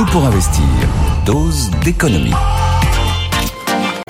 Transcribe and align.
Tout 0.00 0.06
pour 0.12 0.24
investir. 0.24 0.64
Dose 1.26 1.70
d'économie. 1.84 2.32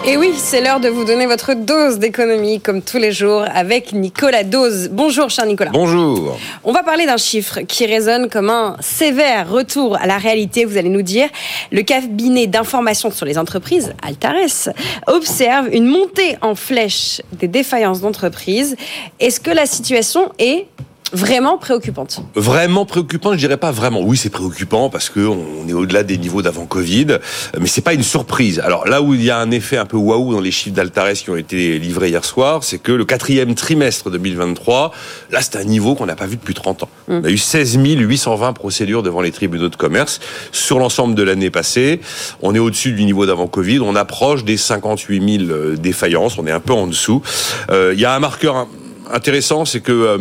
Et 0.07 0.17
oui, 0.17 0.33
c'est 0.37 0.61
l'heure 0.61 0.79
de 0.79 0.89
vous 0.89 1.05
donner 1.05 1.27
votre 1.27 1.53
dose 1.55 1.99
d'économie, 1.99 2.61
comme 2.61 2.81
tous 2.81 2.99
les 2.99 3.11
jours, 3.11 3.45
avec 3.53 3.93
Nicolas 3.93 4.45
Dose. 4.45 4.89
Bonjour, 4.93 5.31
cher 5.31 5.47
Nicolas. 5.47 5.73
Bonjour. 5.73 6.39
On 6.63 6.71
va 6.71 6.85
parler 6.85 7.07
d'un 7.07 7.17
chiffre 7.17 7.63
qui 7.63 7.87
résonne 7.87 8.31
comme 8.31 8.51
un 8.51 8.77
sévère 8.79 9.51
retour 9.51 9.97
à 9.97 10.07
la 10.07 10.19
réalité, 10.19 10.65
vous 10.65 10.77
allez 10.77 10.91
nous 10.91 11.03
dire. 11.03 11.29
Le 11.73 11.83
cabinet 11.83 12.47
d'information 12.47 13.11
sur 13.11 13.27
les 13.27 13.37
entreprises, 13.37 13.93
Altares, 14.01 14.73
observe 15.09 15.71
une 15.73 15.87
montée 15.87 16.37
en 16.41 16.55
flèche 16.55 17.21
des 17.33 17.49
défaillances 17.49 18.01
d'entreprises. 18.01 18.77
Est-ce 19.19 19.41
que 19.41 19.51
la 19.51 19.67
situation 19.67 20.31
est 20.39 20.69
vraiment 21.13 21.59
préoccupante 21.59 22.23
Vraiment 22.35 22.87
préoccupant, 22.87 23.33
je 23.33 23.39
dirais 23.39 23.57
pas 23.57 23.71
vraiment. 23.71 24.01
Oui, 24.01 24.17
c'est 24.17 24.31
préoccupant 24.31 24.91
parce 24.91 25.11
que 25.11 25.21
on 25.21 25.69
est 25.69 25.73
au-delà 25.73 26.03
des 26.03 26.19
niveaux 26.19 26.43
d'avant 26.43 26.67
Covid, 26.67 27.19
mais 27.59 27.67
c'est 27.67 27.81
pas 27.81 27.95
une 27.95 28.03
surprise. 28.03 28.61
Alors 28.61 28.87
là 28.87 29.03
où 29.03 29.15
il 29.15 29.23
y 29.23 29.31
a 29.31 29.39
un 29.39 29.51
effet 29.51 29.77
un 29.77 29.87
peu 29.87 29.97
waouh 29.97 30.33
dans 30.33 30.41
les 30.41 30.51
chiffres 30.51 30.75
d'Altares 30.75 31.13
qui 31.13 31.31
ont 31.31 31.37
été 31.37 31.79
livrés 31.79 32.11
hier 32.11 32.25
soir, 32.25 32.65
c'est 32.65 32.79
que 32.79 32.93
le 32.93 33.05
quatrième 33.05 33.55
trimestre 33.55 34.11
2023, 34.11 34.93
là 35.31 35.41
c'est 35.43 35.57
un 35.57 35.65
niveau 35.65 35.95
qu'on 35.95 36.07
n'a 36.07 36.17
pas 36.17 36.27
vu 36.27 36.37
depuis 36.37 36.55
30 36.55 36.85
ans. 36.85 36.89
Mm. 37.09 37.21
On 37.23 37.25
a 37.25 37.31
eu 37.31 37.39
16 37.39 37.79
820 37.85 38.53
procédures 38.53 39.03
devant 39.03 39.21
les 39.21 39.33
tribunaux 39.33 39.69
de 39.69 39.77
commerce 39.77 40.21
sur 40.53 40.79
l'ensemble 40.79 41.15
de 41.15 41.23
l'année 41.23 41.51
passée. 41.51 42.01
On 42.43 42.55
est 42.55 42.59
au-dessus 42.59 42.93
du 42.93 43.05
niveau 43.05 43.27
d'avant 43.27 43.47
Covid, 43.47 43.81
on 43.81 43.97
approche 43.97 44.45
des 44.45 44.57
58 44.57 45.39
000 45.47 45.51
euh, 45.51 45.77
défaillances, 45.77 46.39
on 46.39 46.47
est 46.47 46.53
un 46.53 46.61
peu 46.61 46.73
en 46.73 46.87
dessous. 46.87 47.23
Euh, 47.71 47.93
il 47.95 48.01
y 48.01 48.05
a 48.05 48.15
un 48.15 48.21
marqueur 48.21 48.67
intéressant, 49.13 49.65
c'est 49.65 49.81
que 49.81 49.93
euh, 49.93 50.19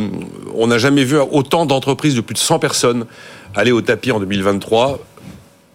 on 0.60 0.68
n'a 0.68 0.78
jamais 0.78 1.04
vu 1.04 1.18
autant 1.18 1.66
d'entreprises 1.66 2.16
de 2.16 2.22
plus 2.22 2.34
de 2.34 2.40
100 2.40 2.60
personnes 2.60 3.06
aller 3.56 3.72
au 3.72 3.82
tapis 3.82 4.12
en 4.12 4.20
2023. 4.20 5.00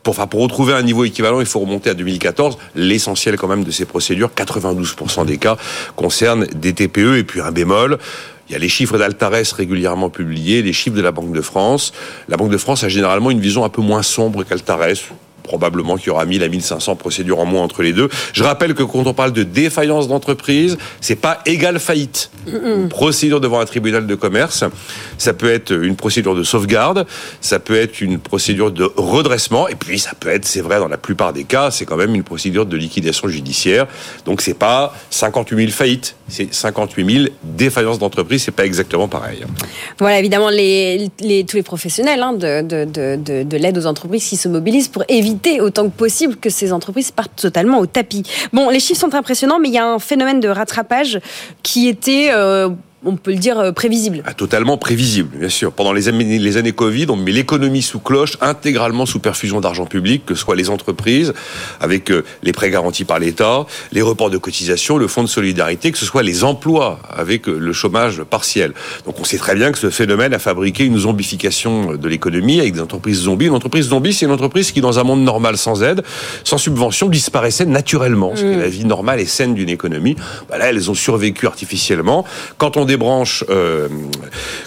Pour, 0.02 0.12
enfin, 0.12 0.26
pour 0.26 0.40
retrouver 0.40 0.74
un 0.74 0.82
niveau 0.82 1.04
équivalent, 1.04 1.40
il 1.40 1.46
faut 1.46 1.60
remonter 1.60 1.88
à 1.88 1.94
2014. 1.94 2.58
L'essentiel 2.74 3.36
quand 3.36 3.48
même 3.48 3.64
de 3.64 3.70
ces 3.70 3.86
procédures, 3.86 4.30
92% 4.36 5.24
des 5.24 5.38
cas, 5.38 5.56
concernent 5.96 6.46
des 6.54 6.74
TPE 6.74 7.16
et 7.16 7.24
puis 7.24 7.40
un 7.40 7.50
bémol. 7.50 7.98
Il 8.48 8.52
y 8.52 8.54
a 8.54 8.58
les 8.58 8.68
chiffres 8.68 8.98
d'Altares 8.98 9.32
régulièrement 9.56 10.10
publiés, 10.10 10.60
les 10.60 10.74
chiffres 10.74 10.96
de 10.96 11.02
la 11.02 11.12
Banque 11.12 11.32
de 11.32 11.40
France. 11.40 11.92
La 12.28 12.36
Banque 12.36 12.50
de 12.50 12.58
France 12.58 12.84
a 12.84 12.90
généralement 12.90 13.30
une 13.30 13.40
vision 13.40 13.64
un 13.64 13.70
peu 13.70 13.80
moins 13.80 14.02
sombre 14.02 14.44
qu'Altares 14.44 14.98
probablement 15.44 15.96
qu'il 15.96 16.08
y 16.08 16.10
aura 16.10 16.24
1000 16.24 16.42
à 16.42 16.48
1500 16.48 16.96
procédures 16.96 17.38
en 17.38 17.44
moins 17.44 17.62
entre 17.62 17.82
les 17.82 17.92
deux. 17.92 18.08
Je 18.32 18.42
rappelle 18.42 18.74
que 18.74 18.82
quand 18.82 19.06
on 19.06 19.14
parle 19.14 19.32
de 19.32 19.44
défaillance 19.44 20.08
d'entreprise, 20.08 20.76
c'est 21.00 21.14
pas 21.14 21.38
égal 21.46 21.78
faillite. 21.78 22.30
Procédure 22.90 23.40
devant 23.40 23.60
un 23.60 23.66
tribunal 23.66 24.06
de 24.06 24.14
commerce, 24.14 24.64
ça 25.18 25.32
peut 25.34 25.50
être 25.50 25.70
une 25.72 25.96
procédure 25.96 26.34
de 26.34 26.42
sauvegarde, 26.42 27.06
ça 27.40 27.60
peut 27.60 27.76
être 27.76 28.00
une 28.00 28.18
procédure 28.18 28.72
de 28.72 28.90
redressement, 28.96 29.68
et 29.68 29.74
puis 29.74 29.98
ça 29.98 30.12
peut 30.18 30.30
être, 30.30 30.46
c'est 30.46 30.62
vrai 30.62 30.78
dans 30.78 30.88
la 30.88 30.96
plupart 30.96 31.32
des 31.32 31.44
cas, 31.44 31.70
c'est 31.70 31.84
quand 31.84 31.96
même 31.96 32.14
une 32.14 32.24
procédure 32.24 32.66
de 32.66 32.76
liquidation 32.76 33.28
judiciaire. 33.28 33.86
Donc 34.24 34.40
c'est 34.40 34.58
pas 34.58 34.94
58 35.10 35.56
000 35.56 35.70
faillites, 35.70 36.16
c'est 36.28 36.52
58 36.52 37.12
000 37.12 37.26
défaillances 37.42 37.98
d'entreprise, 37.98 38.42
c'est 38.42 38.50
pas 38.50 38.64
exactement 38.64 39.08
pareil. 39.08 39.44
Voilà, 39.98 40.18
évidemment, 40.18 40.48
les, 40.48 41.10
tous 41.46 41.56
les 41.56 41.62
professionnels 41.62 42.22
hein, 42.22 42.32
de, 42.32 42.62
de, 42.62 42.84
de, 43.16 43.42
de 43.42 43.56
l'aide 43.56 43.76
aux 43.76 43.86
entreprises 43.86 44.24
qui 44.24 44.36
se 44.36 44.48
mobilisent 44.48 44.88
pour 44.88 45.04
éviter 45.08 45.33
autant 45.60 45.84
que 45.88 45.96
possible 45.96 46.36
que 46.36 46.50
ces 46.50 46.72
entreprises 46.72 47.10
partent 47.10 47.40
totalement 47.40 47.78
au 47.78 47.86
tapis. 47.86 48.22
Bon, 48.52 48.70
les 48.70 48.80
chiffres 48.80 49.00
sont 49.00 49.14
impressionnants, 49.14 49.58
mais 49.58 49.68
il 49.68 49.74
y 49.74 49.78
a 49.78 49.86
un 49.86 49.98
phénomène 49.98 50.40
de 50.40 50.48
rattrapage 50.48 51.20
qui 51.62 51.88
était... 51.88 52.28
Euh, 52.32 52.70
on 53.04 53.16
peut 53.16 53.32
le 53.32 53.38
dire, 53.38 53.58
euh, 53.58 53.72
prévisible. 53.72 54.22
Ah, 54.26 54.34
totalement 54.34 54.76
prévisible, 54.76 55.36
bien 55.38 55.48
sûr. 55.48 55.72
Pendant 55.72 55.92
les 55.92 56.08
années, 56.08 56.38
les 56.38 56.56
années 56.56 56.72
Covid, 56.72 57.06
on 57.08 57.16
met 57.16 57.32
l'économie 57.32 57.82
sous 57.82 57.98
cloche, 57.98 58.36
intégralement 58.40 59.06
sous 59.06 59.18
perfusion 59.18 59.60
d'argent 59.60 59.86
public, 59.86 60.24
que 60.26 60.34
ce 60.34 60.40
soit 60.40 60.56
les 60.56 60.70
entreprises, 60.70 61.32
avec 61.80 62.10
euh, 62.10 62.24
les 62.42 62.52
prêts 62.52 62.70
garantis 62.70 63.04
par 63.04 63.18
l'État, 63.18 63.66
les 63.92 64.02
reports 64.02 64.30
de 64.30 64.38
cotisation, 64.38 64.96
le 64.96 65.08
fonds 65.08 65.22
de 65.22 65.28
solidarité, 65.28 65.92
que 65.92 65.98
ce 65.98 66.06
soit 66.06 66.22
les 66.22 66.44
emplois, 66.44 66.98
avec 67.10 67.48
euh, 67.48 67.58
le 67.58 67.72
chômage 67.72 68.22
partiel. 68.22 68.72
Donc 69.04 69.20
on 69.20 69.24
sait 69.24 69.38
très 69.38 69.54
bien 69.54 69.72
que 69.72 69.78
ce 69.78 69.90
phénomène 69.90 70.32
a 70.32 70.38
fabriqué 70.38 70.84
une 70.84 70.98
zombification 70.98 71.96
de 71.96 72.08
l'économie 72.08 72.60
avec 72.60 72.74
des 72.74 72.80
entreprises 72.80 73.20
zombies. 73.20 73.46
Une 73.46 73.54
entreprise 73.54 73.88
zombie, 73.88 74.12
c'est 74.12 74.26
une 74.26 74.32
entreprise 74.32 74.72
qui, 74.72 74.80
dans 74.80 74.98
un 74.98 75.04
monde 75.04 75.22
normal, 75.22 75.56
sans 75.56 75.82
aide, 75.82 76.02
sans 76.44 76.58
subvention, 76.58 77.08
disparaissait 77.08 77.66
naturellement, 77.66 78.32
ce 78.34 78.42
qui 78.42 78.46
est 78.46 78.56
mm. 78.56 78.60
la 78.60 78.68
vie 78.68 78.84
normale 78.84 79.20
et 79.20 79.26
saine 79.26 79.54
d'une 79.54 79.68
économie. 79.68 80.16
Bah 80.48 80.58
là, 80.58 80.70
elles 80.70 80.90
ont 80.90 80.94
survécu 80.94 81.46
artificiellement. 81.46 82.24
Quand 82.58 82.76
on 82.76 82.84
euh, 83.50 83.88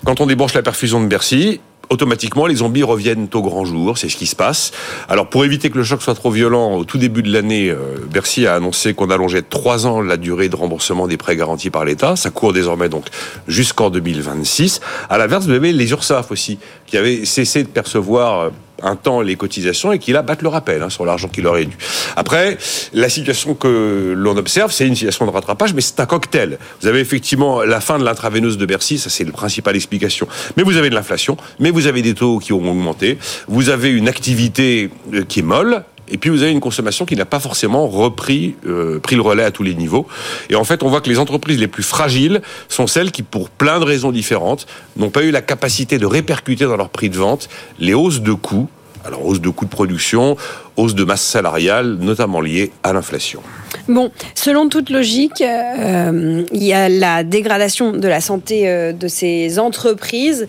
quand 0.05 0.21
on 0.21 0.25
débranche 0.25 0.53
la 0.53 0.61
perfusion 0.61 1.01
de 1.01 1.07
Bercy, 1.07 1.59
automatiquement, 1.89 2.45
les 2.45 2.55
zombies 2.55 2.83
reviennent 2.83 3.27
au 3.33 3.41
grand 3.41 3.65
jour. 3.65 3.97
C'est 3.97 4.09
ce 4.09 4.17
qui 4.17 4.27
se 4.27 4.35
passe. 4.35 4.71
Alors, 5.09 5.29
pour 5.29 5.45
éviter 5.45 5.69
que 5.69 5.77
le 5.77 5.83
choc 5.83 6.01
soit 6.01 6.15
trop 6.15 6.31
violent, 6.31 6.75
au 6.75 6.83
tout 6.83 6.97
début 6.97 7.23
de 7.23 7.31
l'année, 7.31 7.69
euh, 7.69 7.97
Bercy 8.11 8.45
a 8.47 8.55
annoncé 8.55 8.93
qu'on 8.93 9.09
allongeait 9.09 9.41
de 9.41 9.47
trois 9.49 9.87
ans 9.87 10.01
la 10.01 10.17
durée 10.17 10.49
de 10.49 10.55
remboursement 10.55 11.07
des 11.07 11.17
prêts 11.17 11.35
garantis 11.35 11.69
par 11.69 11.85
l'État. 11.85 12.15
Ça 12.15 12.29
court 12.29 12.53
désormais 12.53 12.89
donc 12.89 13.05
jusqu'en 13.47 13.89
2026. 13.89 14.81
À 15.09 15.17
l'inverse, 15.17 15.45
vous 15.45 15.51
avez 15.51 15.71
les 15.73 15.91
URSAF 15.91 16.31
aussi, 16.31 16.59
qui 16.85 16.97
avaient 16.97 17.25
cessé 17.25 17.63
de 17.63 17.69
percevoir 17.69 18.39
euh, 18.39 18.49
un 18.83 18.95
temps 18.95 19.21
les 19.21 19.35
cotisations 19.35 19.91
et 19.91 19.99
qui 19.99 20.11
là 20.11 20.21
battent 20.21 20.41
le 20.41 20.49
rappel 20.49 20.81
hein, 20.83 20.89
sur 20.89 21.05
l'argent 21.05 21.27
qui 21.27 21.41
leur 21.41 21.57
est 21.57 21.65
dû. 21.65 21.77
Après, 22.15 22.57
la 22.93 23.09
situation 23.09 23.53
que 23.53 24.13
l'on 24.15 24.37
observe, 24.37 24.71
c'est 24.71 24.87
une 24.87 24.95
situation 24.95 25.25
de 25.25 25.31
rattrapage, 25.31 25.73
mais 25.73 25.81
c'est 25.81 25.99
un 25.99 26.05
cocktail. 26.05 26.57
Vous 26.81 26.87
avez 26.87 26.99
effectivement 26.99 27.63
la 27.63 27.81
fin 27.81 27.99
de 27.99 28.03
l'intraveineuse 28.03 28.57
de 28.57 28.65
Bercy, 28.65 28.97
ça 28.97 29.09
c'est 29.09 29.23
la 29.23 29.31
principale 29.31 29.75
explication. 29.75 30.27
Mais 30.55 30.63
vous 30.63 30.77
avez 30.77 30.89
de 30.89 30.95
l'inflation, 30.95 31.37
mais 31.59 31.71
vous 31.71 31.87
avez 31.87 32.01
des 32.01 32.13
taux 32.13 32.39
qui 32.39 32.53
ont 32.53 32.69
augmenté, 32.69 33.17
vous 33.47 33.69
avez 33.69 33.89
une 33.89 34.07
activité 34.07 34.89
euh, 35.13 35.23
qui 35.23 35.39
est 35.39 35.43
molle, 35.43 35.83
et 36.09 36.17
puis 36.17 36.29
vous 36.29 36.43
avez 36.43 36.51
une 36.51 36.59
consommation 36.59 37.05
qui 37.05 37.15
n'a 37.15 37.25
pas 37.25 37.39
forcément 37.39 37.87
repris 37.87 38.55
euh, 38.65 38.99
pris 38.99 39.15
le 39.15 39.21
relais 39.21 39.43
à 39.43 39.51
tous 39.51 39.63
les 39.63 39.75
niveaux. 39.75 40.07
Et 40.49 40.55
en 40.55 40.63
fait, 40.63 40.83
on 40.83 40.89
voit 40.89 41.01
que 41.01 41.09
les 41.09 41.19
entreprises 41.19 41.59
les 41.59 41.67
plus 41.67 41.83
fragiles 41.83 42.41
sont 42.69 42.87
celles 42.87 43.11
qui, 43.11 43.23
pour 43.23 43.49
plein 43.49 43.79
de 43.79 43.85
raisons 43.85 44.11
différentes, 44.11 44.67
n'ont 44.95 45.09
pas 45.09 45.23
eu 45.23 45.31
la 45.31 45.41
capacité 45.41 45.97
de 45.97 46.05
répercuter 46.05 46.65
dans 46.65 46.77
leur 46.77 46.89
prix 46.89 47.09
de 47.09 47.17
vente 47.17 47.49
les 47.79 47.93
hausses 47.93 48.21
de 48.21 48.33
coûts. 48.33 48.69
Alors 49.05 49.25
hausse 49.25 49.39
de 49.39 49.49
coûts 49.49 49.65
de 49.65 49.69
production, 49.69 50.35
hausse 50.75 50.93
de 50.93 51.05
masse 51.05 51.21
salariale, 51.21 51.97
notamment 51.99 52.41
liée 52.41 52.71
à 52.83 52.91
l'inflation. 52.91 53.41
Bon, 53.87 54.11
selon 54.35 54.67
toute 54.67 54.89
logique, 54.89 55.41
euh, 55.41 56.43
il 56.51 56.63
y 56.63 56.73
a 56.73 56.89
la 56.89 57.23
dégradation 57.23 57.93
de 57.93 58.07
la 58.07 58.19
santé 58.19 58.67
euh, 58.67 58.91
de 58.91 59.07
ces 59.07 59.59
entreprises 59.59 60.47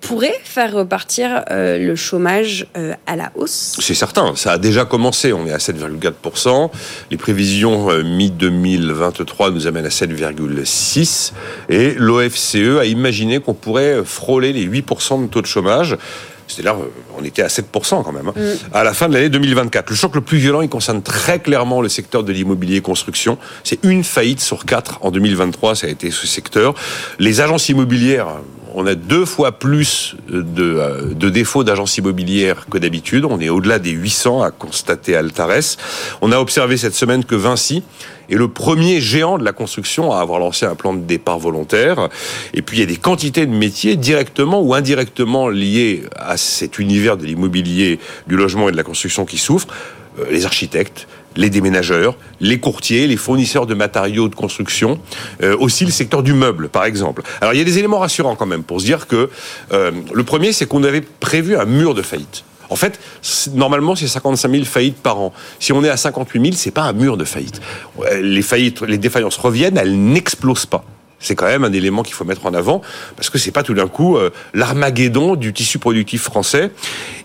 pourrait 0.00 0.38
faire 0.44 0.72
repartir 0.72 1.44
euh, 1.50 1.78
le 1.78 1.96
chômage 1.96 2.66
euh, 2.76 2.94
à 3.06 3.16
la 3.16 3.32
hausse 3.34 3.76
C'est 3.80 3.94
certain, 3.94 4.34
ça 4.36 4.52
a 4.52 4.58
déjà 4.58 4.84
commencé, 4.84 5.32
on 5.32 5.46
est 5.46 5.52
à 5.52 5.58
7,4%, 5.58 6.70
les 7.10 7.16
prévisions 7.16 7.88
mi-2023 8.02 9.52
nous 9.52 9.66
amènent 9.66 9.86
à 9.86 9.90
7,6% 9.90 11.32
et 11.68 11.94
l'OFCE 11.94 12.78
a 12.80 12.84
imaginé 12.84 13.40
qu'on 13.40 13.54
pourrait 13.54 14.04
frôler 14.04 14.52
les 14.52 14.66
8% 14.66 15.22
de 15.22 15.26
taux 15.28 15.42
de 15.42 15.46
chômage. 15.46 15.96
C'est 16.48 16.62
là, 16.62 16.76
on 17.18 17.24
était 17.24 17.42
à 17.42 17.48
7% 17.48 18.04
quand 18.04 18.12
même, 18.12 18.28
hein, 18.28 18.34
mm. 18.36 18.74
à 18.74 18.84
la 18.84 18.94
fin 18.94 19.08
de 19.08 19.14
l'année 19.14 19.28
2024. 19.28 19.90
Le 19.90 19.96
choc 19.96 20.14
le 20.14 20.20
plus 20.20 20.38
violent, 20.38 20.60
il 20.60 20.68
concerne 20.68 21.02
très 21.02 21.40
clairement 21.40 21.80
le 21.80 21.88
secteur 21.88 22.22
de 22.22 22.32
l'immobilier 22.32 22.80
construction. 22.80 23.38
C'est 23.64 23.80
une 23.82 24.04
faillite 24.04 24.40
sur 24.40 24.64
quatre 24.64 24.98
en 25.02 25.10
2023, 25.10 25.74
ça 25.74 25.86
a 25.86 25.90
été 25.90 26.10
ce 26.10 26.26
secteur. 26.26 26.74
Les 27.18 27.40
agences 27.40 27.68
immobilières, 27.68 28.28
on 28.76 28.86
a 28.86 28.94
deux 28.94 29.24
fois 29.24 29.52
plus 29.52 30.16
de, 30.28 30.44
euh, 30.60 31.30
défauts 31.30 31.64
d'agences 31.64 31.96
immobilières 31.96 32.66
que 32.70 32.76
d'habitude. 32.76 33.24
On 33.24 33.40
est 33.40 33.48
au-delà 33.48 33.78
des 33.78 33.90
800 33.90 34.42
à 34.42 34.50
constater 34.50 35.16
Altares. 35.16 35.78
On 36.20 36.30
a 36.30 36.38
observé 36.38 36.76
cette 36.76 36.94
semaine 36.94 37.24
que 37.24 37.34
Vinci 37.34 37.82
est 38.30 38.34
le 38.34 38.48
premier 38.48 39.00
géant 39.00 39.38
de 39.38 39.44
la 39.44 39.52
construction 39.52 40.12
à 40.12 40.20
avoir 40.20 40.38
lancé 40.38 40.66
un 40.66 40.74
plan 40.74 40.92
de 40.92 41.00
départ 41.00 41.38
volontaire. 41.38 42.10
Et 42.52 42.60
puis 42.60 42.76
il 42.76 42.80
y 42.80 42.82
a 42.82 42.86
des 42.86 42.98
quantités 42.98 43.46
de 43.46 43.52
métiers 43.52 43.96
directement 43.96 44.60
ou 44.60 44.74
indirectement 44.74 45.48
liés 45.48 46.02
à 46.14 46.36
cet 46.36 46.78
univers 46.78 47.16
de 47.16 47.24
l'immobilier, 47.24 47.98
du 48.26 48.36
logement 48.36 48.68
et 48.68 48.72
de 48.72 48.76
la 48.76 48.82
construction 48.82 49.24
qui 49.24 49.38
souffrent. 49.38 49.68
Euh, 50.18 50.26
les 50.30 50.44
architectes, 50.44 51.08
les 51.36 51.50
déménageurs, 51.50 52.16
les 52.40 52.58
courtiers, 52.58 53.06
les 53.06 53.16
fournisseurs 53.16 53.66
de 53.66 53.74
matériaux 53.74 54.28
de 54.28 54.34
construction, 54.34 54.98
euh, 55.42 55.56
aussi 55.58 55.84
le 55.84 55.90
secteur 55.90 56.22
du 56.22 56.32
meuble, 56.32 56.68
par 56.68 56.84
exemple. 56.84 57.22
Alors 57.40 57.54
il 57.54 57.58
y 57.58 57.60
a 57.60 57.64
des 57.64 57.78
éléments 57.78 57.98
rassurants 57.98 58.36
quand 58.36 58.46
même 58.46 58.62
pour 58.62 58.80
se 58.80 58.86
dire 58.86 59.06
que 59.06 59.30
euh, 59.72 59.92
le 60.12 60.24
premier, 60.24 60.52
c'est 60.52 60.66
qu'on 60.66 60.82
avait 60.82 61.00
prévu 61.02 61.56
un 61.56 61.64
mur 61.64 61.94
de 61.94 62.02
faillite. 62.02 62.44
En 62.68 62.76
fait, 62.76 62.98
normalement, 63.54 63.94
c'est 63.94 64.08
55 64.08 64.50
000 64.50 64.64
faillites 64.64 64.96
par 64.96 65.20
an. 65.20 65.32
Si 65.60 65.72
on 65.72 65.84
est 65.84 65.88
à 65.88 65.96
58 65.96 66.40
000, 66.40 66.52
c'est 66.56 66.72
pas 66.72 66.82
un 66.82 66.92
mur 66.92 67.16
de 67.16 67.24
faillite. 67.24 67.60
Les 68.20 68.42
faillites, 68.42 68.82
les 68.82 68.98
défaillances 68.98 69.36
reviennent, 69.36 69.78
elles 69.78 69.96
n'explosent 69.96 70.66
pas. 70.66 70.84
C'est 71.18 71.34
quand 71.34 71.46
même 71.46 71.64
un 71.64 71.72
élément 71.72 72.02
qu'il 72.02 72.14
faut 72.14 72.24
mettre 72.24 72.44
en 72.44 72.52
avant 72.52 72.82
parce 73.16 73.30
que 73.30 73.38
c'est 73.38 73.50
pas 73.50 73.62
tout 73.62 73.72
d'un 73.74 73.88
coup 73.88 74.16
euh, 74.16 74.30
l'armageddon 74.52 75.34
du 75.34 75.52
tissu 75.52 75.78
productif 75.78 76.22
français. 76.22 76.70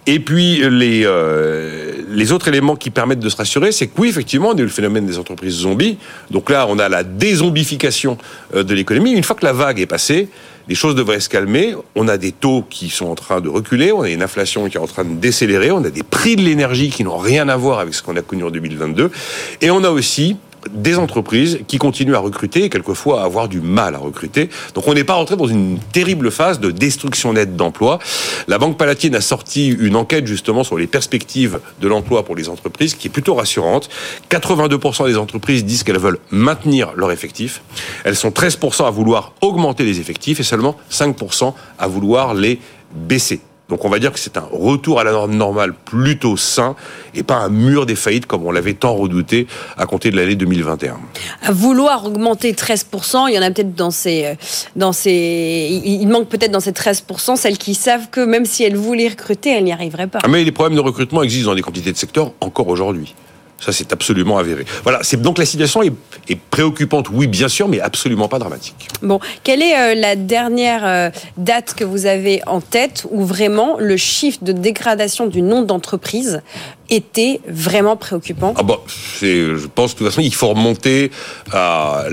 Et 0.07 0.19
puis 0.19 0.61
les 0.69 1.03
euh, 1.05 2.00
les 2.11 2.31
autres 2.31 2.47
éléments 2.47 2.75
qui 2.75 2.89
permettent 2.89 3.19
de 3.19 3.29
se 3.29 3.37
rassurer, 3.37 3.71
c'est 3.71 3.87
que 3.87 3.99
oui, 3.99 4.09
effectivement, 4.09 4.49
on 4.49 4.55
a 4.55 4.59
eu 4.59 4.63
le 4.63 4.69
phénomène 4.69 5.05
des 5.05 5.17
entreprises 5.17 5.55
zombies. 5.55 5.97
Donc 6.29 6.49
là, 6.49 6.65
on 6.69 6.79
a 6.79 6.89
la 6.89 7.03
dézombification 7.03 8.17
euh, 8.55 8.63
de 8.63 8.73
l'économie. 8.73 9.11
Une 9.11 9.23
fois 9.23 9.35
que 9.35 9.45
la 9.45 9.53
vague 9.53 9.79
est 9.79 9.87
passée, 9.87 10.29
les 10.67 10.75
choses 10.75 10.95
devraient 10.95 11.19
se 11.19 11.29
calmer. 11.29 11.75
On 11.95 12.07
a 12.07 12.17
des 12.17 12.31
taux 12.31 12.63
qui 12.69 12.89
sont 12.89 13.07
en 13.07 13.15
train 13.15 13.41
de 13.41 13.49
reculer, 13.49 13.91
on 13.91 14.01
a 14.01 14.09
une 14.09 14.23
inflation 14.23 14.69
qui 14.69 14.77
est 14.77 14.79
en 14.79 14.87
train 14.87 15.03
de 15.03 15.15
décélérer, 15.15 15.71
on 15.71 15.83
a 15.83 15.89
des 15.89 16.03
prix 16.03 16.35
de 16.35 16.41
l'énergie 16.41 16.89
qui 16.89 17.03
n'ont 17.03 17.17
rien 17.17 17.49
à 17.49 17.57
voir 17.57 17.79
avec 17.79 17.93
ce 17.93 18.03
qu'on 18.03 18.15
a 18.15 18.21
connu 18.21 18.43
en 18.43 18.51
2022, 18.51 19.11
et 19.61 19.71
on 19.71 19.83
a 19.83 19.89
aussi 19.89 20.37
des 20.69 20.97
entreprises 20.97 21.59
qui 21.67 21.77
continuent 21.77 22.15
à 22.15 22.19
recruter 22.19 22.65
et 22.65 22.69
quelquefois 22.69 23.21
à 23.21 23.25
avoir 23.25 23.47
du 23.47 23.61
mal 23.61 23.95
à 23.95 23.97
recruter. 23.97 24.49
Donc 24.73 24.87
on 24.87 24.93
n'est 24.93 25.03
pas 25.03 25.15
rentré 25.15 25.35
dans 25.35 25.47
une 25.47 25.79
terrible 25.91 26.31
phase 26.31 26.59
de 26.59 26.71
destruction 26.71 27.33
nette 27.33 27.55
d'emplois. 27.55 27.99
La 28.47 28.57
Banque 28.57 28.77
Palatine 28.77 29.15
a 29.15 29.21
sorti 29.21 29.67
une 29.69 29.95
enquête 29.95 30.27
justement 30.27 30.63
sur 30.63 30.77
les 30.77 30.87
perspectives 30.87 31.59
de 31.79 31.87
l'emploi 31.87 32.23
pour 32.23 32.35
les 32.35 32.49
entreprises 32.49 32.95
qui 32.95 33.07
est 33.07 33.11
plutôt 33.11 33.35
rassurante. 33.35 33.89
82% 34.29 35.07
des 35.07 35.17
entreprises 35.17 35.65
disent 35.65 35.83
qu'elles 35.83 35.97
veulent 35.97 36.19
maintenir 36.31 36.93
leur 36.95 37.11
effectif. 37.11 37.61
Elles 38.03 38.15
sont 38.15 38.29
13% 38.29 38.85
à 38.85 38.89
vouloir 38.89 39.33
augmenter 39.41 39.83
les 39.83 39.99
effectifs 39.99 40.39
et 40.39 40.43
seulement 40.43 40.75
5% 40.91 41.53
à 41.79 41.87
vouloir 41.87 42.33
les 42.33 42.59
baisser. 42.93 43.41
Donc 43.71 43.85
on 43.85 43.89
va 43.89 44.00
dire 44.00 44.12
que 44.12 44.19
c'est 44.19 44.35
un 44.35 44.47
retour 44.51 45.00
à 45.00 45.06
la 45.06 45.13
norme 45.13 45.33
normale 45.33 45.73
plutôt 45.73 46.35
sain 46.35 46.75
et 47.15 47.23
pas 47.23 47.38
un 47.38 47.47
mur 47.47 47.85
des 47.85 47.95
faillites 47.95 48.25
comme 48.25 48.45
on 48.45 48.51
l'avait 48.51 48.73
tant 48.73 48.94
redouté 48.94 49.47
à 49.77 49.85
compter 49.85 50.12
de 50.12 50.18
l'année 50.18 50.35
2021. 50.35 51.00
À 51.41 51.51
vouloir 51.53 52.06
augmenter 52.06 52.51
13%, 52.51 53.29
il 53.29 53.35
y 53.35 53.39
en 53.39 53.41
a 53.41 53.50
peut-être 53.50 53.73
dans 53.73 53.89
ces, 53.89 54.25
euh, 54.25 54.35
dans 54.75 54.91
ces, 54.91 55.81
il 55.85 56.06
manque 56.09 56.27
peut-être 56.27 56.51
dans 56.51 56.59
ces 56.59 56.73
13% 56.73 57.38
celles 57.38 57.57
qui 57.57 57.73
savent 57.73 58.09
que 58.12 58.19
même 58.19 58.45
si 58.45 58.65
elles 58.65 58.75
voulaient 58.75 59.07
recruter, 59.07 59.51
elles 59.51 59.63
n'y 59.63 59.71
arriveraient 59.71 60.07
pas. 60.07 60.19
Ah, 60.21 60.27
mais 60.27 60.44
les 60.44 60.51
problèmes 60.51 60.75
de 60.75 60.81
recrutement 60.81 61.23
existent 61.23 61.51
dans 61.51 61.56
des 61.56 61.62
quantités 61.62 61.94
de 61.94 61.97
secteurs 61.97 62.33
encore 62.41 62.68
aujourd'hui. 62.68 63.15
Ça, 63.61 63.71
c'est 63.71 63.93
absolument 63.93 64.39
avéré. 64.39 64.65
Voilà, 64.83 64.99
c'est 65.03 65.21
donc 65.21 65.37
la 65.37 65.45
situation 65.45 65.83
est, 65.83 65.93
préoccupante, 66.49 67.09
oui, 67.11 67.27
bien 67.27 67.47
sûr, 67.47 67.67
mais 67.67 67.79
absolument 67.79 68.27
pas 68.27 68.39
dramatique. 68.39 68.87
Bon, 69.03 69.19
quelle 69.43 69.61
est 69.61 69.77
euh, 69.77 69.95
la 69.95 70.15
dernière 70.15 70.85
euh, 70.85 71.09
date 71.37 71.75
que 71.75 71.83
vous 71.83 72.07
avez 72.07 72.41
en 72.47 72.59
tête 72.59 73.05
où 73.11 73.23
vraiment 73.23 73.77
le 73.79 73.97
chiffre 73.97 74.39
de 74.41 74.51
dégradation 74.51 75.27
du 75.27 75.41
nom 75.41 75.61
d'entreprise 75.61 76.41
était 76.91 77.39
vraiment 77.47 77.95
préoccupant 77.95 78.53
ah 78.57 78.63
bah, 78.63 78.79
Je 79.21 79.65
pense 79.67 79.93
de 79.93 79.97
toute 79.97 80.07
façon 80.07 80.21
il 80.21 80.35
faut 80.35 80.49
remonter 80.49 81.09
à 81.51 82.05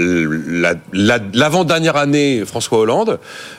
l'avant-dernière 0.93 1.97
année 1.97 2.45
François 2.47 2.79
Hollande, 2.79 3.19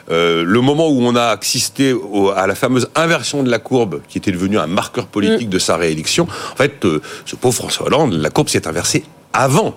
euh, 0.09 0.43
le 0.43 0.61
moment 0.61 0.89
où 0.89 1.01
on 1.01 1.15
a 1.15 1.37
assisté 1.37 1.93
à 2.35 2.47
la 2.47 2.55
fameuse 2.55 2.89
inversion 2.95 3.43
de 3.43 3.51
la 3.51 3.59
courbe 3.59 4.01
qui 4.07 4.17
était 4.17 4.31
devenue 4.31 4.57
un 4.57 4.67
marqueur 4.67 5.05
politique 5.05 5.47
mm. 5.47 5.51
de 5.51 5.59
sa 5.59 5.77
réélection. 5.77 6.27
En 6.53 6.55
fait, 6.55 6.85
ce 7.25 7.35
pauvre 7.35 7.55
François 7.55 7.87
Hollande, 7.87 8.13
la 8.13 8.29
courbe 8.29 8.49
s'est 8.49 8.67
inversée 8.67 9.03
avant. 9.33 9.75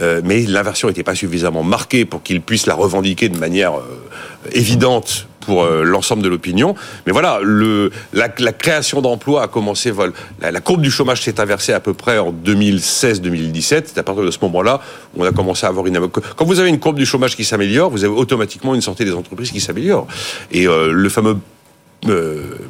Euh, 0.00 0.20
mais 0.24 0.42
l'inversion 0.42 0.88
n'était 0.88 1.02
pas 1.02 1.14
suffisamment 1.14 1.62
marquée 1.62 2.04
pour 2.04 2.22
qu'il 2.22 2.40
puisse 2.40 2.66
la 2.66 2.74
revendiquer 2.74 3.28
de 3.28 3.38
manière 3.38 3.74
euh, 3.74 3.82
évidente 4.52 5.28
pour 5.44 5.64
euh, 5.64 5.82
l'ensemble 5.84 6.22
de 6.22 6.28
l'opinion. 6.28 6.74
Mais 7.06 7.12
voilà, 7.12 7.40
le, 7.42 7.90
la, 8.12 8.28
création 8.28 9.00
d'emplois 9.00 9.42
a 9.42 9.48
commencé, 9.48 9.90
vol, 9.90 10.12
la, 10.40 10.60
courbe 10.60 10.80
du 10.80 10.90
chômage 10.90 11.22
s'est 11.22 11.40
inversée 11.40 11.72
à 11.72 11.80
peu 11.80 11.94
près 11.94 12.18
en 12.18 12.32
2016-2017. 12.32 13.84
C'est 13.86 13.98
à 13.98 14.02
partir 14.02 14.24
de 14.24 14.30
ce 14.30 14.38
moment-là 14.42 14.80
où 15.16 15.22
on 15.22 15.26
a 15.26 15.32
commencé 15.32 15.66
à 15.66 15.68
avoir 15.68 15.86
une... 15.86 15.98
Quand 16.36 16.44
vous 16.44 16.60
avez 16.60 16.68
une 16.68 16.80
courbe 16.80 16.96
du 16.96 17.06
chômage 17.06 17.36
qui 17.36 17.44
s'améliore, 17.44 17.90
vous 17.90 18.04
avez 18.04 18.14
automatiquement 18.14 18.74
une 18.74 18.82
santé 18.82 19.04
des 19.04 19.14
entreprises 19.14 19.50
qui 19.50 19.60
s'améliore. 19.60 20.06
Et 20.50 20.66
le 20.66 21.08
fameux 21.08 21.34
euh, 21.34 21.53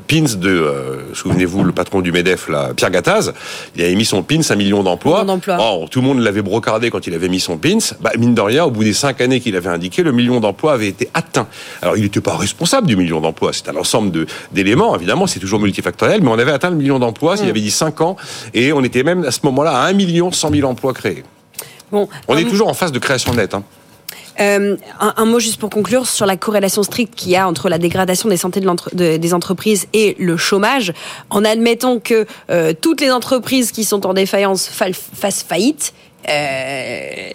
pins 0.06 0.36
de, 0.36 0.48
euh, 0.48 1.14
souvenez-vous, 1.14 1.64
le 1.64 1.72
patron 1.72 2.00
du 2.00 2.12
MEDEF, 2.12 2.48
là, 2.48 2.72
Pierre 2.74 2.90
Gattaz, 2.90 3.32
il 3.76 3.82
avait 3.82 3.94
mis 3.94 4.04
son 4.04 4.22
pins, 4.22 4.40
un 4.48 4.54
million 4.56 4.82
d'emplois. 4.82 5.24
Oh, 5.60 5.86
tout 5.90 6.00
le 6.00 6.06
monde 6.06 6.20
l'avait 6.20 6.42
brocardé 6.42 6.90
quand 6.90 7.06
il 7.06 7.14
avait 7.14 7.28
mis 7.28 7.40
son 7.40 7.58
pins. 7.58 7.78
Bah, 8.00 8.10
mine 8.18 8.34
de 8.34 8.40
rien, 8.40 8.64
au 8.64 8.70
bout 8.70 8.84
des 8.84 8.92
cinq 8.92 9.20
années 9.20 9.40
qu'il 9.40 9.56
avait 9.56 9.70
indiqué, 9.70 10.02
le 10.02 10.12
million 10.12 10.40
d'emplois 10.40 10.72
avait 10.72 10.88
été 10.88 11.08
atteint. 11.14 11.46
Alors, 11.82 11.96
il 11.96 12.02
n'était 12.02 12.20
pas 12.20 12.36
responsable 12.36 12.86
du 12.86 12.96
million 12.96 13.20
d'emplois. 13.20 13.52
C'est 13.52 13.68
un 13.68 13.76
ensemble 13.76 14.26
d'éléments, 14.52 14.94
évidemment, 14.96 15.26
c'est 15.26 15.40
toujours 15.40 15.60
multifactoriel, 15.60 16.22
mais 16.22 16.28
on 16.28 16.38
avait 16.38 16.52
atteint 16.52 16.70
le 16.70 16.76
million 16.76 16.98
d'emplois, 16.98 17.36
il 17.38 17.46
mm. 17.46 17.48
avait 17.50 17.60
dit 17.60 17.70
cinq 17.70 18.00
ans, 18.00 18.16
et 18.52 18.72
on 18.72 18.82
était 18.84 19.02
même 19.02 19.24
à 19.24 19.30
ce 19.30 19.40
moment-là 19.44 19.72
à 19.72 19.86
un 19.86 19.92
million 19.92 20.32
cent 20.32 20.50
mille 20.50 20.64
emplois 20.64 20.92
créés. 20.92 21.24
Bon, 21.92 22.08
on 22.28 22.36
est 22.36 22.44
toujours 22.44 22.68
en 22.68 22.74
phase 22.74 22.92
de 22.92 22.98
création 22.98 23.34
nette. 23.34 23.54
Hein. 23.54 23.62
Euh, 24.40 24.76
un, 25.00 25.24
mot 25.24 25.38
juste 25.38 25.58
pour 25.58 25.70
conclure 25.70 26.06
sur 26.06 26.26
la 26.26 26.36
corrélation 26.36 26.82
stricte 26.82 27.14
qu'il 27.14 27.30
y 27.30 27.36
a 27.36 27.46
entre 27.48 27.68
la 27.68 27.78
dégradation 27.78 28.28
des 28.28 28.36
santé 28.36 28.60
de 28.60 29.16
des 29.16 29.34
entreprises 29.34 29.86
et 29.92 30.16
le 30.18 30.36
chômage. 30.36 30.92
En 31.30 31.44
admettant 31.44 32.00
que 32.00 32.26
euh, 32.50 32.72
toutes 32.78 33.00
les 33.00 33.10
entreprises 33.10 33.70
qui 33.72 33.84
sont 33.84 34.06
en 34.06 34.14
défaillance 34.14 34.68
fassent 34.68 35.42
faillite, 35.42 35.94
euh, 36.28 37.30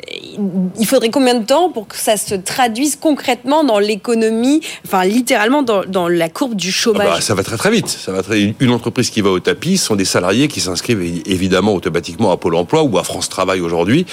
il 0.80 0.86
faudrait 0.86 1.10
combien 1.10 1.36
de 1.36 1.46
temps 1.46 1.70
pour 1.72 1.88
que 1.88 1.98
ça 1.98 2.18
se 2.18 2.36
traduise 2.36 2.96
concrètement 2.96 3.64
dans 3.64 3.80
l'économie, 3.80 4.62
enfin 4.86 5.06
littéralement 5.06 5.62
dans, 5.62 5.84
dans, 5.86 6.08
la 6.08 6.30
courbe 6.30 6.56
du 6.56 6.72
chômage 6.72 7.08
ah 7.10 7.16
bah, 7.16 7.22
Ça 7.22 7.36
va 7.36 7.44
très 7.44 7.58
très 7.58 7.72
vite. 7.72 7.88
Ça 7.88 8.12
va 8.12 8.24
très... 8.24 8.56
Une 8.60 8.72
entreprise 8.72 9.10
qui 9.10 9.22
va 9.22 9.30
au 9.30 9.40
tapis 9.40 9.78
sont 9.78 9.96
des 9.96 10.06
salariés 10.06 10.48
qui 10.48 10.62
s'inscrivent 10.62 11.02
évidemment 11.26 11.74
automatiquement 11.74 12.32
à 12.32 12.38
Pôle 12.38 12.56
Emploi 12.56 12.84
ou 12.84 12.98
à 12.98 13.04
France 13.04 13.30
Travail 13.30 13.62
aujourd'hui. 13.62 14.06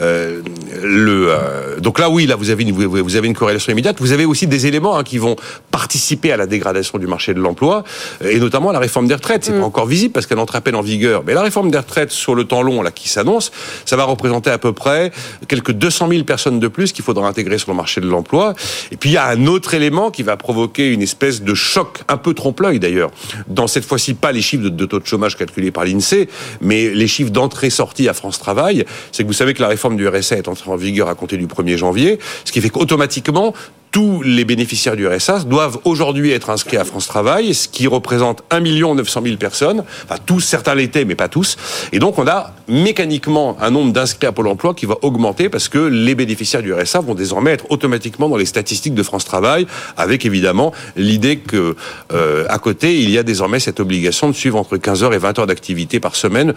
Euh, 0.00 0.40
le, 0.82 1.28
euh, 1.28 1.80
donc 1.80 1.98
là, 1.98 2.10
oui, 2.10 2.26
là 2.26 2.36
vous 2.36 2.50
avez 2.50 2.64
une, 2.64 2.72
vous 2.72 3.16
avez 3.16 3.28
une 3.28 3.34
corrélation 3.34 3.72
immédiate. 3.72 3.96
Vous 4.00 4.12
avez 4.12 4.24
aussi 4.24 4.46
des 4.46 4.66
éléments 4.66 4.96
hein, 4.96 5.04
qui 5.04 5.18
vont 5.18 5.36
participer 5.70 6.32
à 6.32 6.36
la 6.36 6.46
dégradation 6.46 6.98
du 6.98 7.06
marché 7.06 7.34
de 7.34 7.40
l'emploi 7.40 7.84
et 8.24 8.38
notamment 8.38 8.72
la 8.72 8.78
réforme 8.78 9.06
des 9.06 9.14
retraites. 9.14 9.44
C'est 9.44 9.52
pas 9.52 9.58
mm. 9.58 9.64
encore 9.64 9.86
visible 9.86 10.12
parce 10.12 10.26
qu'elle 10.26 10.38
entre 10.38 10.56
à 10.56 10.60
peine 10.60 10.74
en 10.74 10.82
vigueur. 10.82 11.22
Mais 11.26 11.34
la 11.34 11.42
réforme 11.42 11.70
des 11.70 11.78
retraites 11.78 12.10
sur 12.10 12.34
le 12.34 12.44
temps 12.44 12.62
long 12.62 12.82
là 12.82 12.90
qui 12.90 13.08
s'annonce, 13.08 13.52
ça 13.84 13.96
va 13.96 14.04
représenter 14.04 14.23
représenter 14.24 14.50
à 14.50 14.58
peu 14.58 14.72
près 14.72 15.12
quelques 15.48 15.72
200 15.72 16.08
000 16.08 16.24
personnes 16.24 16.58
de 16.58 16.68
plus 16.68 16.92
qu'il 16.92 17.04
faudra 17.04 17.28
intégrer 17.28 17.58
sur 17.58 17.70
le 17.70 17.76
marché 17.76 18.00
de 18.00 18.06
l'emploi. 18.06 18.54
Et 18.90 18.96
puis 18.96 19.10
il 19.10 19.12
y 19.12 19.18
a 19.18 19.26
un 19.26 19.46
autre 19.46 19.74
élément 19.74 20.10
qui 20.10 20.22
va 20.22 20.36
provoquer 20.36 20.90
une 20.90 21.02
espèce 21.02 21.42
de 21.42 21.54
choc, 21.54 22.00
un 22.08 22.16
peu 22.16 22.32
trompe-l'œil 22.32 22.80
d'ailleurs. 22.80 23.10
Dans 23.48 23.66
cette 23.66 23.84
fois-ci, 23.84 24.14
pas 24.14 24.32
les 24.32 24.40
chiffres 24.40 24.68
de, 24.68 24.86
taux 24.86 24.98
de 24.98 25.06
chômage 25.06 25.36
calculés 25.36 25.70
par 25.70 25.84
l'INSEE, 25.84 26.28
mais 26.62 26.90
les 26.90 27.06
chiffres 27.06 27.30
d'entrée-sortie 27.30 28.08
à 28.08 28.14
France 28.14 28.38
Travail. 28.38 28.84
C'est 29.12 29.24
que 29.24 29.28
vous 29.28 29.34
savez 29.34 29.52
que 29.52 29.60
la 29.60 29.68
réforme 29.68 29.96
du 29.96 30.08
RSA 30.08 30.36
est 30.36 30.48
entrée 30.48 30.70
en 30.70 30.76
vigueur 30.76 31.08
à 31.08 31.14
compter 31.14 31.36
du 31.36 31.46
1er 31.46 31.76
janvier, 31.76 32.18
ce 32.44 32.52
qui 32.52 32.60
fait 32.60 32.70
qu'automatiquement, 32.70 33.52
tous 33.94 34.22
les 34.22 34.44
bénéficiaires 34.44 34.96
du 34.96 35.06
RSA 35.06 35.44
doivent 35.44 35.78
aujourd'hui 35.84 36.32
être 36.32 36.50
inscrits 36.50 36.78
à 36.78 36.84
France 36.84 37.06
Travail, 37.06 37.54
ce 37.54 37.68
qui 37.68 37.86
représente 37.86 38.42
1 38.50 38.58
900 38.58 39.20
000 39.22 39.36
personnes. 39.36 39.84
Enfin, 40.02 40.16
tous, 40.26 40.40
certains 40.40 40.74
l'étaient, 40.74 41.04
mais 41.04 41.14
pas 41.14 41.28
tous. 41.28 41.56
Et 41.92 42.00
donc, 42.00 42.18
on 42.18 42.26
a 42.26 42.52
mécaniquement 42.66 43.56
un 43.60 43.70
nombre 43.70 43.92
d'inscrits 43.92 44.26
à 44.26 44.32
Pôle 44.32 44.48
emploi 44.48 44.74
qui 44.74 44.86
va 44.86 44.96
augmenter 45.02 45.48
parce 45.48 45.68
que 45.68 45.78
les 45.78 46.16
bénéficiaires 46.16 46.60
du 46.60 46.74
RSA 46.74 47.02
vont 47.02 47.14
désormais 47.14 47.52
être 47.52 47.70
automatiquement 47.70 48.28
dans 48.28 48.36
les 48.36 48.46
statistiques 48.46 48.94
de 48.94 49.02
France 49.04 49.26
Travail, 49.26 49.64
avec 49.96 50.26
évidemment 50.26 50.72
l'idée 50.96 51.36
que, 51.36 51.76
euh, 52.12 52.46
à 52.48 52.58
côté, 52.58 53.00
il 53.00 53.10
y 53.10 53.18
a 53.18 53.22
désormais 53.22 53.60
cette 53.60 53.78
obligation 53.78 54.26
de 54.28 54.34
suivre 54.34 54.58
entre 54.58 54.76
15 54.76 55.04
heures 55.04 55.14
et 55.14 55.18
20 55.18 55.38
heures 55.38 55.46
d'activité 55.46 56.00
par 56.00 56.16
semaine 56.16 56.54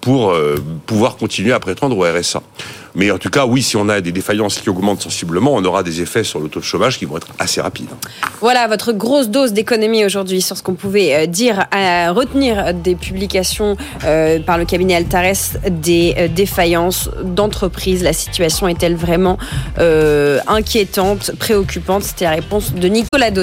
pour 0.00 0.30
euh, 0.30 0.56
pouvoir 0.86 1.16
continuer 1.16 1.52
à 1.52 1.60
prétendre 1.60 1.98
au 1.98 2.02
RSA. 2.02 2.42
Mais 2.94 3.10
en 3.10 3.18
tout 3.18 3.30
cas, 3.30 3.46
oui, 3.46 3.62
si 3.62 3.76
on 3.76 3.88
a 3.88 4.00
des 4.00 4.12
défaillances 4.12 4.58
qui 4.58 4.68
augmentent 4.70 5.02
sensiblement, 5.02 5.54
on 5.54 5.64
aura 5.64 5.82
des 5.82 6.00
effets 6.00 6.24
sur 6.24 6.40
le 6.40 6.48
taux 6.48 6.60
de 6.60 6.64
chômage 6.64 6.98
qui 6.98 7.04
vont 7.04 7.16
être 7.16 7.28
assez 7.38 7.60
rapides. 7.60 7.88
Voilà 8.40 8.66
votre 8.68 8.92
grosse 8.92 9.28
dose 9.28 9.52
d'économie 9.52 10.04
aujourd'hui 10.04 10.42
sur 10.42 10.56
ce 10.56 10.62
qu'on 10.62 10.74
pouvait 10.74 11.14
euh, 11.14 11.26
dire, 11.26 11.66
à 11.70 12.12
retenir 12.12 12.74
des 12.74 12.94
publications 12.94 13.76
euh, 14.04 14.40
par 14.40 14.58
le 14.58 14.64
cabinet 14.64 14.94
Altares 14.94 15.58
des 15.70 16.28
défaillances 16.34 17.08
d'entreprises. 17.22 18.02
La 18.02 18.12
situation 18.12 18.68
est-elle 18.68 18.96
vraiment 18.96 19.38
inquiétante, 20.46 21.32
préoccupante? 21.38 22.02
C'était 22.04 22.24
la 22.24 22.32
réponse 22.32 22.74
de 22.74 22.88
Nicolas 22.88 23.30
Dozard. 23.30 23.42